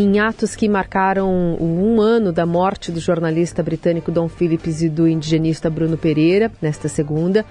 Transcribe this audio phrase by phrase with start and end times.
[0.00, 1.28] em atos que marcaram
[1.60, 6.88] um ano da morte do jornalista britânico Dom Phillips e do indigenista Bruno Pereira, nesta
[6.88, 7.44] segunda.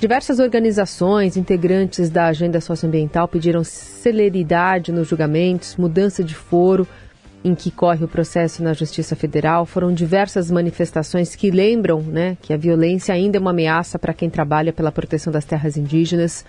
[0.00, 6.88] Diversas organizações integrantes da agenda socioambiental pediram celeridade nos julgamentos, mudança de foro
[7.44, 9.66] em que corre o processo na Justiça Federal.
[9.66, 14.30] Foram diversas manifestações que lembram né, que a violência ainda é uma ameaça para quem
[14.30, 16.44] trabalha pela proteção das terras indígenas.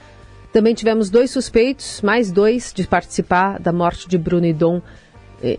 [0.52, 4.82] Também tivemos dois suspeitos, mais dois, de participar da morte de Bruno e Dom,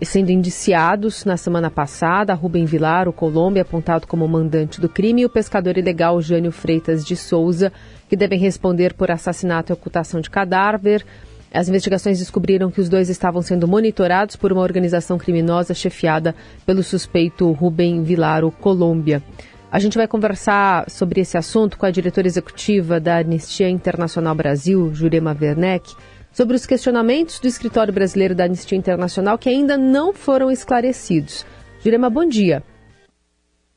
[0.03, 2.33] sendo indiciados na semana passada.
[2.33, 7.05] Rubem Vilar, o Colômbia, apontado como mandante do crime, e o pescador ilegal Jânio Freitas
[7.05, 7.71] de Souza,
[8.09, 11.05] que devem responder por assassinato e ocultação de cadáver.
[11.53, 16.83] As investigações descobriram que os dois estavam sendo monitorados por uma organização criminosa chefiada pelo
[16.83, 19.23] suspeito Rubem Vilar, o Colômbia.
[19.71, 24.93] A gente vai conversar sobre esse assunto com a diretora executiva da Anistia Internacional Brasil,
[24.93, 25.93] Jurema Werneck,
[26.35, 31.45] sobre os questionamentos do Escritório Brasileiro da Anistia Internacional que ainda não foram esclarecidos.
[31.81, 32.61] Jurema, bom dia.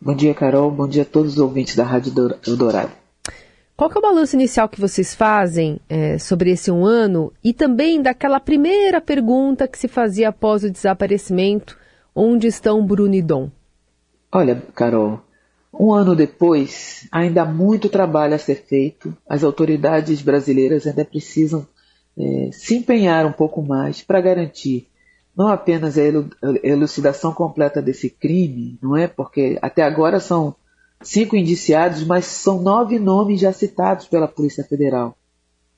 [0.01, 0.69] Bom dia, Carol.
[0.69, 2.13] Bom dia a todos os ouvintes da Rádio
[2.45, 2.91] Eldorado.
[3.77, 8.03] Qual é o balanço inicial que vocês fazem é, sobre esse um ano e também
[8.03, 11.79] daquela primeira pergunta que se fazia após o desaparecimento,
[12.13, 13.53] onde estão Bruno e Dom?
[14.33, 15.21] Olha, Carol,
[15.73, 19.17] um ano depois, ainda há muito trabalho a ser feito.
[19.29, 21.65] As autoridades brasileiras ainda precisam
[22.19, 24.89] é, se empenhar um pouco mais para garantir
[25.39, 26.03] não apenas a
[26.65, 29.07] elucidação completa desse crime, não é?
[29.07, 30.57] Porque até agora são
[31.01, 35.17] cinco indiciados, mas são nove nomes já citados pela Polícia Federal.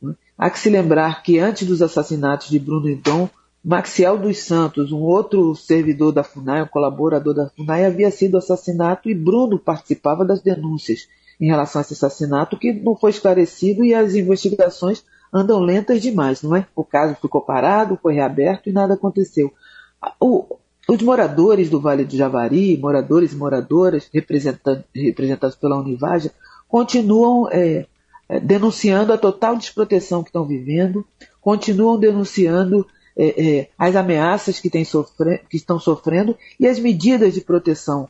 [0.03, 0.15] É?
[0.39, 3.29] Há que se lembrar que antes dos assassinatos de Bruno e Dom,
[3.63, 9.01] Maxiel dos Santos, um outro servidor da FUNAI, um colaborador da FUNAI, havia sido assassinado
[9.05, 11.07] e Bruno participava das denúncias
[11.39, 16.43] em relação a esse assassinato que não foi esclarecido e as investigações andam lentas demais,
[16.43, 16.67] não é?
[16.75, 19.53] O caso ficou parado, foi reaberto e nada aconteceu.
[20.19, 20.57] O,
[20.89, 26.33] os moradores do Vale do Javari, moradores e moradoras representados pela Univaja,
[26.69, 27.87] continuam é,
[28.29, 31.05] é, denunciando a total desproteção que estão vivendo,
[31.41, 37.41] continuam denunciando é, é, as ameaças que, sofre, que estão sofrendo e as medidas de
[37.41, 38.09] proteção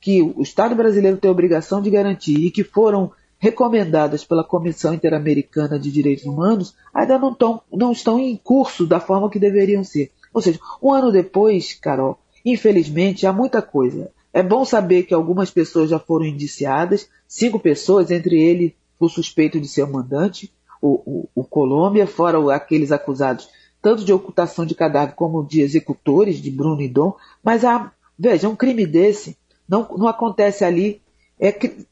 [0.00, 3.10] que o Estado brasileiro tem a obrigação de garantir e que foram
[3.44, 8.98] recomendadas pela Comissão Interamericana de Direitos Humanos ainda não, tão, não estão em curso da
[8.98, 10.10] forma que deveriam ser.
[10.32, 14.10] Ou seja, um ano depois, Carol, infelizmente há muita coisa.
[14.32, 19.60] É bom saber que algumas pessoas já foram indiciadas, cinco pessoas, entre eles o suspeito
[19.60, 20.50] de ser o mandante,
[20.80, 23.50] o, o, o Colômbia, fora aqueles acusados
[23.82, 28.48] tanto de ocultação de cadáver como de executores, de Bruno e Dom, mas há, veja,
[28.48, 29.36] um crime desse
[29.68, 31.02] não, não acontece ali.
[31.38, 31.84] É que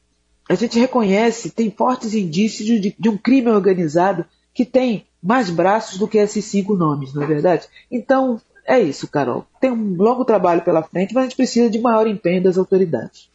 [0.49, 5.97] a gente reconhece, tem fortes indícios de, de um crime organizado que tem mais braços
[5.97, 7.67] do que esses cinco nomes, não é verdade?
[7.89, 9.45] Então, é isso, Carol.
[9.59, 13.29] Tem um longo trabalho pela frente, mas a gente precisa de maior empenho das autoridades.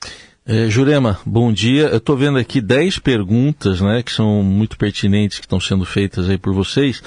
[0.47, 1.89] É, Jurema, bom dia.
[1.89, 6.29] Eu estou vendo aqui 10 perguntas né, que são muito pertinentes, que estão sendo feitas
[6.29, 7.03] aí por vocês.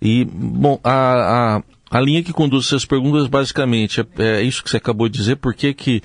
[0.00, 4.68] E, bom, a, a, a linha que conduz essas perguntas basicamente é, é, isso que
[4.68, 6.02] você acabou de dizer, por que, que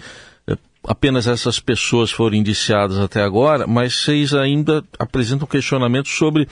[0.87, 6.47] apenas essas pessoas foram indiciadas até agora, mas vocês ainda apresentam questionamentos sobre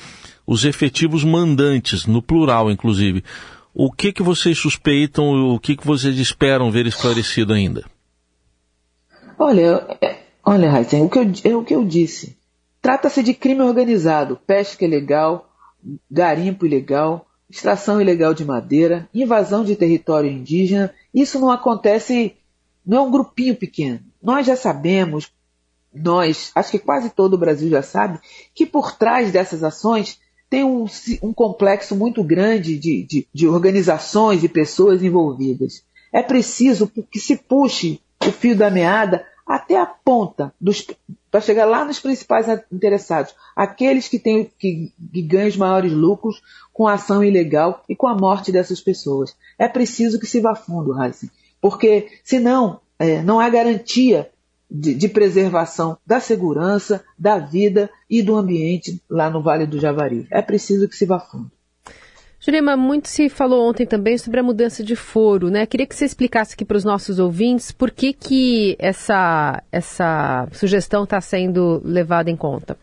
[0.46, 3.24] os efetivos mandantes, no plural, inclusive.
[3.74, 7.86] O que, que vocês suspeitam, o que, que vocês esperam ver esclarecido ainda?
[9.40, 12.38] Olha, é, olha, Heisen, o que eu, é o que eu disse.
[12.82, 15.50] Trata-se de crime organizado, pesca ilegal,
[16.10, 20.94] garimpo ilegal, extração ilegal de madeira, invasão de território indígena.
[21.14, 22.36] Isso não acontece,
[22.86, 24.00] não é um grupinho pequeno.
[24.26, 25.32] Nós já sabemos,
[25.94, 28.20] nós, acho que quase todo o Brasil já sabe,
[28.56, 30.20] que por trás dessas ações
[30.50, 30.88] tem um,
[31.22, 35.84] um complexo muito grande de, de, de organizações e pessoas envolvidas.
[36.12, 40.52] É preciso que se puxe o fio da meada até a ponta
[41.30, 46.42] para chegar lá nos principais interessados, aqueles que têm que, que ganham os maiores lucros
[46.74, 49.36] com a ação ilegal e com a morte dessas pessoas.
[49.60, 51.30] É preciso que se vá fundo, Heisen,
[51.62, 54.30] porque senão é, não há garantia
[54.70, 60.28] de, de, preservação da segurança, da vida e do ambiente lá no Vale do Javari.
[60.32, 61.52] É preciso que se vá fundo.
[62.40, 65.66] Jurema, muito se falou ontem também sobre a mudança de foro, né?
[65.66, 71.06] Queria que você explicasse aqui para os nossos ouvintes por que, que essa, essa sugestão
[71.06, 72.78] está sendo levada em conta.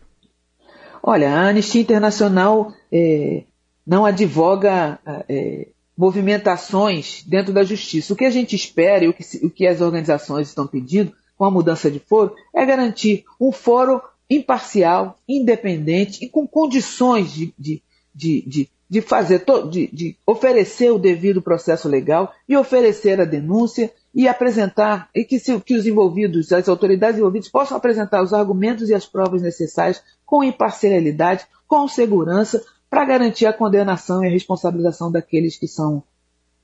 [1.01, 3.43] Olha, a Anistia Internacional é,
[3.85, 4.99] não advoga
[5.29, 5.67] é,
[5.97, 8.13] movimentações dentro da justiça.
[8.13, 11.45] O que a gente espera e o que, o que as organizações estão pedindo com
[11.45, 17.83] a mudança de foro é garantir um foro imparcial, independente e com condições de, de,
[18.15, 23.91] de, de de fazer, de, de oferecer o devido processo legal e oferecer a denúncia
[24.13, 28.89] e apresentar, e que, se, que os envolvidos, as autoridades envolvidas possam apresentar os argumentos
[28.89, 32.63] e as provas necessárias com imparcialidade, com segurança,
[32.93, 36.03] para garantir a condenação e a responsabilização daqueles que são,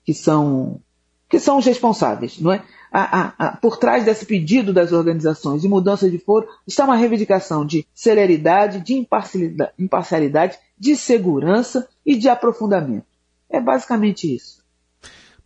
[0.06, 0.80] que são,
[1.28, 2.40] que são os responsáveis.
[2.40, 2.62] Não é?
[2.92, 6.96] A, a, a, por trás desse pedido das organizações de mudança de foro está uma
[6.96, 13.08] reivindicação de celeridade, de imparcialidade, imparcialidade de segurança e de aprofundamento.
[13.50, 14.60] É basicamente isso.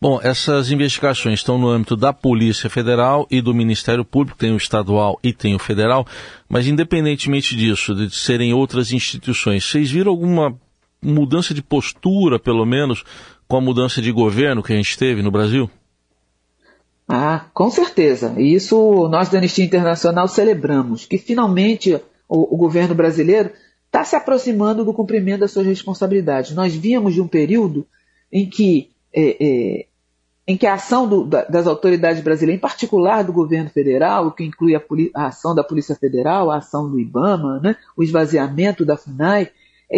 [0.01, 4.57] Bom, essas investigações estão no âmbito da Polícia Federal e do Ministério Público, tem o
[4.57, 6.06] estadual e tem o federal,
[6.50, 10.59] mas independentemente disso, de serem outras instituições, vocês viram alguma
[11.03, 13.03] mudança de postura, pelo menos,
[13.47, 15.69] com a mudança de governo que a gente teve no Brasil?
[17.07, 18.33] Ah, com certeza.
[18.38, 21.94] E isso nós da Anistia Internacional celebramos, que finalmente
[22.27, 23.51] o, o governo brasileiro
[23.85, 26.55] está se aproximando do cumprimento das suas responsabilidades.
[26.55, 27.85] Nós víamos de um período
[28.31, 29.85] em que é, é,
[30.45, 34.75] em que a ação do, das autoridades brasileiras, em particular do governo federal, que inclui
[34.75, 34.81] a,
[35.15, 39.51] a, ação da Polícia Federal, a ação do IBAMA, né, o esvaziamento da FUNAI,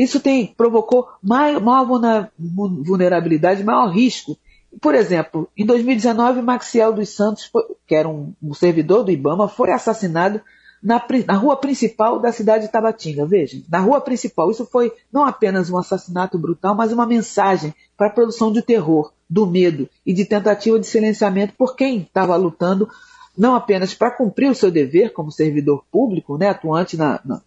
[0.03, 4.37] isso tem, provocou maior, maior vulnerabilidade, maior risco.
[4.81, 7.49] Por exemplo, em 2019, Maxiel dos Santos,
[7.87, 10.41] que era um, um servidor do IBAMA, foi assassinado
[10.83, 13.25] na, na, rua principal da cidade de Tabatinga.
[13.25, 14.51] Veja, na rua principal.
[14.51, 19.13] Isso foi não apenas um assassinato brutal, mas uma mensagem para a produção de terror
[19.29, 22.87] do medo e de tentativa de silenciamento por quem estava lutando
[23.37, 27.41] não apenas para cumprir o seu dever como servidor público, né, atuante na, na,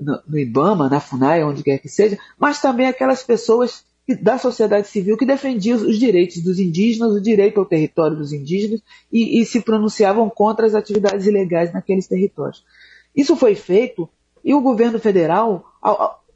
[0.00, 3.84] na, no IBAMA, na FUNAI, onde quer que seja, mas também aquelas pessoas
[4.20, 8.82] da sociedade civil que defendiam os direitos dos indígenas, o direito ao território dos indígenas
[9.10, 12.64] e, e se pronunciavam contra as atividades ilegais naqueles territórios.
[13.16, 14.08] Isso foi feito
[14.44, 15.64] e o governo federal,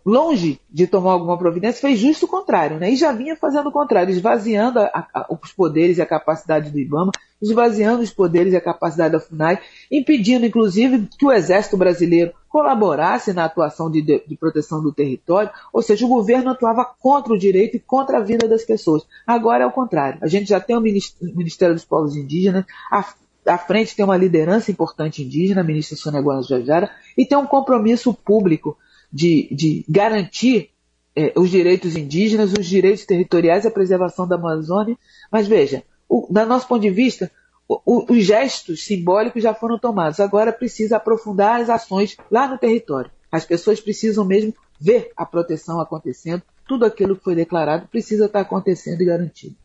[0.04, 2.90] longe de tomar alguma providência, fez justo o contrário, né?
[2.90, 6.78] E já vinha fazendo o contrário, esvaziando a, a, os poderes e a capacidade do
[6.78, 9.58] IBAMA, esvaziando os poderes e a capacidade da FUNAI,
[9.90, 15.50] impedindo, inclusive, que o Exército Brasileiro colaborasse na atuação de, de, de proteção do território,
[15.72, 19.06] ou seja, o governo atuava contra o direito e contra a vida das pessoas.
[19.26, 20.18] Agora é o contrário.
[20.22, 23.04] A gente já tem o Ministério dos Povos Indígenas, a
[23.48, 28.12] à frente tem uma liderança importante indígena, a ministra Sônia Guanajajara, e tem um compromisso
[28.12, 28.76] público
[29.12, 30.70] de, de garantir
[31.16, 34.96] é, os direitos indígenas, os direitos territoriais, a preservação da Amazônia.
[35.32, 37.30] Mas veja, o, do nosso ponto de vista,
[37.66, 40.20] o, o, os gestos simbólicos já foram tomados.
[40.20, 43.10] Agora precisa aprofundar as ações lá no território.
[43.32, 46.42] As pessoas precisam mesmo ver a proteção acontecendo.
[46.66, 49.56] Tudo aquilo que foi declarado precisa estar acontecendo e garantido.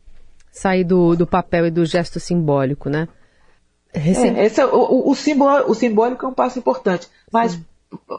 [0.51, 3.07] Sair do, do papel e do gesto simbólico, né?
[3.93, 4.37] Recent...
[4.37, 7.65] É, esse é, o, o, simbólico, o simbólico é um passo importante, mas Sim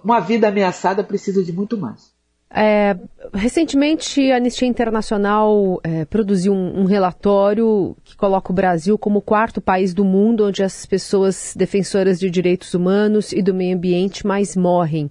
[0.02, 2.14] uma vida ameaçada precisa de muito mais.
[2.56, 2.96] É,
[3.32, 9.22] recentemente, a Anistia Internacional é, produziu um, um, relatório que coloca o Brasil como o
[9.22, 14.24] quarto país do mundo onde as pessoas defensoras de direitos humanos e do meio ambiente
[14.24, 15.10] mais morrem.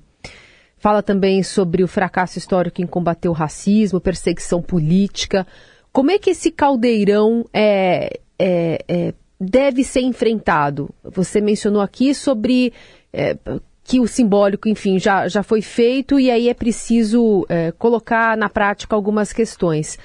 [0.77, 5.45] Fala também sobre o fracasso histórico em combater o racismo, perseguição política.
[5.92, 10.89] Como é que esse caldeirão é, é, é deve ser enfrentado?
[11.04, 12.71] Você mencionou aqui sobre
[13.12, 13.38] é,
[13.83, 18.50] que o simbólico, enfim, já, já foi feito e aí é preciso é, colocar na
[18.50, 19.97] prática algumas questões.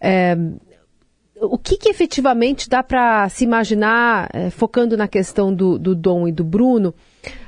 [0.00, 0.36] É,
[1.40, 6.26] o que, que, efetivamente dá para se imaginar, é, focando na questão do, do, Dom
[6.26, 6.94] e do Bruno,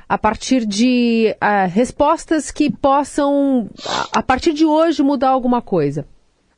[0.07, 3.69] a partir de é, respostas que possam,
[4.13, 6.05] a partir de hoje, mudar alguma coisa?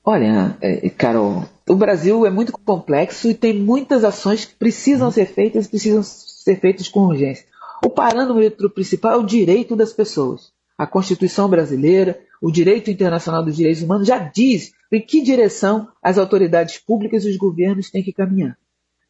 [0.06, 5.28] Olha, é, Carol, o Brasil é muito complexo e tem muitas ações que precisam ser
[5.28, 7.46] feitas, precisam ser feitas com urgência.
[7.84, 10.54] O parâmetro principal é o direito das pessoas.
[10.78, 16.18] A Constituição brasileira, o direito internacional dos direitos humanos já diz em que direção as
[16.18, 18.58] autoridades públicas e os governos têm que caminhar.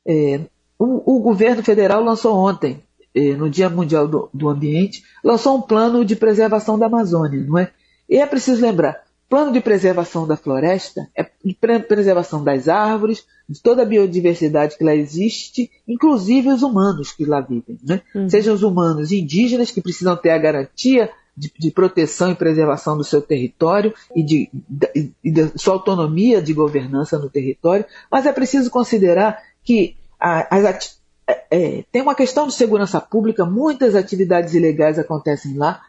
[0.06, 0.42] É,
[0.78, 5.62] o, o, governo federal lançou ontem, é, no Dia Mundial do, do, Ambiente, lançou um
[5.62, 7.72] plano de preservação da Amazônia, não é?
[8.10, 9.04] E é preciso lembrar,
[9.34, 14.84] plano de preservação da floresta é de preservação das árvores, de toda a biodiversidade que
[14.84, 17.80] lá existe, inclusive os humanos que lá vivem.
[17.84, 18.04] Né?
[18.14, 18.30] Uhum.
[18.30, 23.04] Sejam os humanos indígenas, que precisam ter a garantia de, de proteção e preservação do
[23.04, 28.70] seu território e de, de, de, sua autonomia de governança no território, mas é preciso
[28.70, 35.00] considerar que a, as, é, é, tem uma questão de segurança pública, muitas atividades ilegais
[35.00, 35.82] acontecem lá,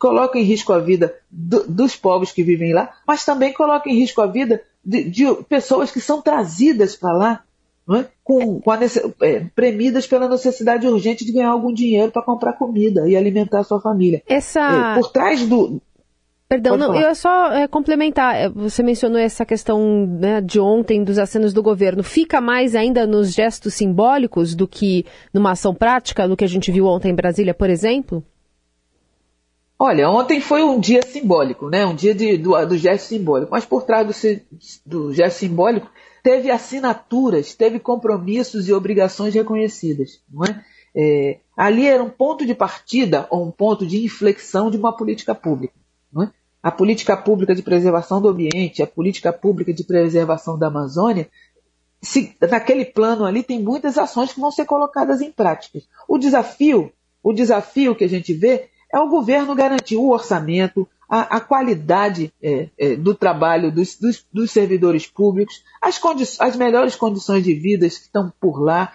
[0.00, 3.94] coloca em risco a vida do, dos povos que vivem lá, mas também coloca em
[3.94, 7.44] risco a vida de, de pessoas que são trazidas para lá
[7.98, 8.06] é?
[8.24, 8.78] com, com a,
[9.22, 13.64] é, premidas pela necessidade urgente de ganhar algum dinheiro para comprar comida e alimentar a
[13.64, 14.22] sua família.
[14.26, 14.94] Essa...
[14.94, 15.80] É, por trás do.
[16.48, 18.34] Perdão, não, eu é só é, complementar.
[18.34, 22.02] É, você mencionou essa questão né, de ontem dos acenos do governo.
[22.02, 26.72] Fica mais ainda nos gestos simbólicos do que numa ação prática, do que a gente
[26.72, 28.24] viu ontem em Brasília, por exemplo?
[29.82, 31.86] Olha, ontem foi um dia simbólico, né?
[31.86, 33.50] Um dia de, do, do gesto simbólico.
[33.50, 34.40] Mas por trás do,
[34.84, 35.90] do gesto simbólico
[36.22, 40.62] teve assinaturas, teve compromissos e obrigações reconhecidas, não é?
[40.94, 41.38] é?
[41.56, 45.72] ali era um ponto de partida ou um ponto de inflexão de uma política pública.
[46.12, 46.32] Não é?
[46.62, 51.26] A política pública de preservação do ambiente, a política pública de preservação da Amazônia,
[52.02, 55.80] se, naquele plano ali tem muitas ações que vão ser colocadas em prática.
[56.06, 61.36] O desafio, o desafio que a gente vê é o governo garantir o orçamento, a,
[61.36, 66.00] a qualidade é, é, do trabalho dos, dos, dos servidores públicos, as,
[66.40, 68.92] as, melhores condições de vida que estão por lá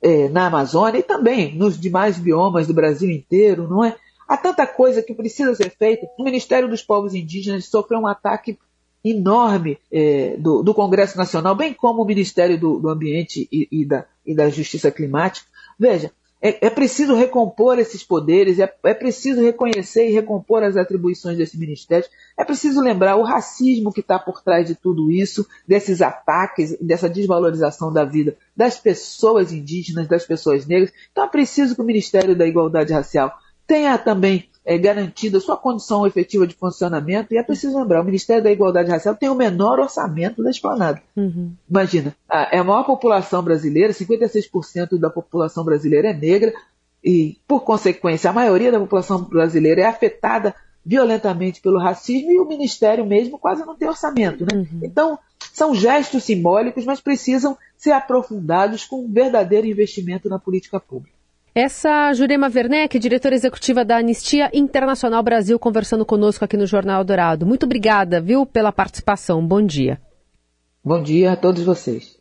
[0.00, 3.96] é, na Amazônia e também nos demais biomas do Brasil inteiro, não é?
[4.28, 6.06] Há tanta coisa que precisa ser feita.
[6.18, 8.58] O Ministério dos Povos Indígenas sofreu um ataque
[9.02, 13.84] enorme é, do, do, Congresso Nacional, bem como o Ministério do, do Ambiente e, e,
[13.86, 15.46] da, e da Justiça Climática.
[15.78, 21.36] Veja, é, é preciso recompor esses poderes, é, é, preciso reconhecer e recompor as atribuições
[21.36, 22.08] desse ministério.
[22.36, 27.08] É preciso lembrar o racismo que está por trás de tudo isso, desses ataques, dessa
[27.08, 30.92] desvalorização da vida das pessoas indígenas, das pessoas negras.
[31.10, 33.32] Então é preciso que o Ministério da Igualdade Racial
[33.66, 37.32] tenha também é, garantida sua condição efetiva de funcionamento.
[37.32, 41.00] E é preciso lembrar, o Ministério da Igualdade Racial tem o menor orçamento da esplanada.
[41.16, 41.54] Uhum.
[41.68, 46.52] Imagina, a, é a maior população brasileira, 56% da população brasileira é negra,
[47.02, 52.46] e, por consequência, a maioria da população brasileira é afetada violentamente pelo racismo e o
[52.46, 54.44] Ministério mesmo quase não tem orçamento.
[54.44, 54.58] Né?
[54.58, 54.80] Uhum.
[54.82, 55.18] Então,
[55.50, 61.17] são gestos simbólicos, mas precisam ser aprofundados com um verdadeiro investimento na política pública.
[61.60, 67.44] Essa Jurema Werneck, diretora executiva da Anistia Internacional Brasil, conversando conosco aqui no Jornal Dourado.
[67.44, 69.44] Muito obrigada, viu, pela participação.
[69.44, 70.00] Bom dia.
[70.84, 72.17] Bom dia a todos vocês.